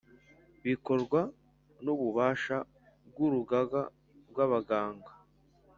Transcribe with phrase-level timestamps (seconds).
[0.65, 1.19] Bikorwa
[1.83, 2.57] n’ububasha
[3.09, 3.81] by‘Urugaga
[4.29, 5.11] rw’Abaganga